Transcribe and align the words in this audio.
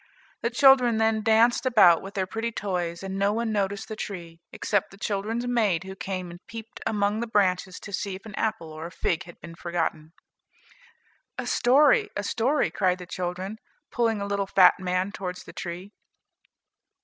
The 0.41 0.49
children 0.49 0.97
then 0.97 1.21
danced 1.21 1.63
about 1.63 2.01
with 2.01 2.15
their 2.15 2.25
pretty 2.25 2.51
toys, 2.51 3.03
and 3.03 3.19
no 3.19 3.31
one 3.33 3.51
noticed 3.51 3.87
the 3.87 3.95
tree, 3.95 4.41
except 4.51 4.89
the 4.89 4.97
children's 4.97 5.45
maid 5.45 5.83
who 5.83 5.95
came 5.95 6.31
and 6.31 6.39
peeped 6.47 6.81
among 6.87 7.19
the 7.19 7.27
branches 7.27 7.79
to 7.81 7.93
see 7.93 8.15
if 8.15 8.25
an 8.25 8.33
apple 8.33 8.71
or 8.73 8.87
a 8.87 8.91
fig 8.91 9.25
had 9.25 9.39
been 9.39 9.53
forgotten. 9.53 10.13
"A 11.37 11.45
story, 11.45 12.09
a 12.17 12.23
story," 12.23 12.71
cried 12.71 12.97
the 12.97 13.05
children, 13.05 13.59
pulling 13.91 14.19
a 14.19 14.25
little 14.25 14.47
fat 14.47 14.79
man 14.79 15.11
towards 15.11 15.43
the 15.43 15.53
tree. 15.53 15.91